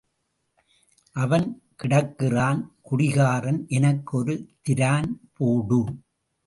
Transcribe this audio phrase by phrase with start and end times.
[1.15, 1.45] அவன்
[1.75, 4.35] கிடக்கிறான் குடிகாரன் எனக்கு ஒரு
[4.69, 5.81] திரான் போடு.